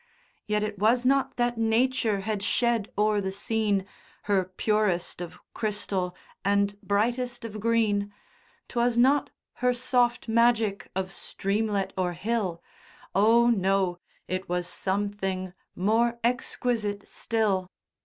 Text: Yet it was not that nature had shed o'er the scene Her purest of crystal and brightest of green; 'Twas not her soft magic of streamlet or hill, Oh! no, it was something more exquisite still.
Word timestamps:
Yet 0.47 0.63
it 0.63 0.79
was 0.79 1.05
not 1.05 1.37
that 1.37 1.59
nature 1.59 2.21
had 2.21 2.41
shed 2.41 2.91
o'er 2.97 3.21
the 3.21 3.31
scene 3.31 3.85
Her 4.23 4.45
purest 4.45 5.21
of 5.21 5.37
crystal 5.53 6.15
and 6.43 6.75
brightest 6.81 7.45
of 7.45 7.59
green; 7.59 8.11
'Twas 8.67 8.97
not 8.97 9.29
her 9.61 9.75
soft 9.75 10.27
magic 10.27 10.89
of 10.95 11.11
streamlet 11.13 11.93
or 11.95 12.13
hill, 12.13 12.63
Oh! 13.13 13.51
no, 13.51 13.99
it 14.27 14.49
was 14.49 14.65
something 14.65 15.53
more 15.75 16.17
exquisite 16.23 17.07
still. 17.07 17.69